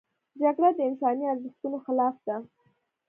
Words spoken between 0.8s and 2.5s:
انساني ارزښتونو خلاف ده